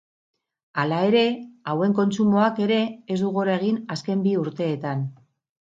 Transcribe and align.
Hala 0.83 1.01
ere, 1.09 1.21
hauen 1.73 1.93
kontsumoak 2.01 2.63
ere 2.67 2.81
ez 3.17 3.21
du 3.25 3.33
gora 3.39 3.55
egin 3.61 3.81
azken 3.99 4.27
bi 4.27 4.37
urteetan. 4.47 5.11